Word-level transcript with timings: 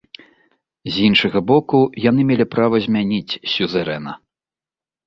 З 0.95 1.03
іншага 1.09 1.43
боку, 1.51 1.83
яны 2.09 2.27
мелі 2.33 2.49
права 2.57 2.75
змяніць 2.87 3.39
сюзерэна. 3.55 4.21